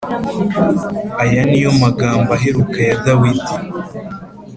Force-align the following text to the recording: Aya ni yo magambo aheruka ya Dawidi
Aya 1.23 1.41
ni 1.49 1.57
yo 1.65 1.71
magambo 1.83 2.29
aheruka 2.37 2.77
ya 2.87 2.95
Dawidi 3.05 3.55